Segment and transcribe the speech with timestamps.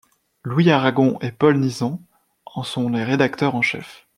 [0.43, 2.01] Louis Aragon et Paul Nizan
[2.47, 4.07] en sont les rédacteurs en chefs.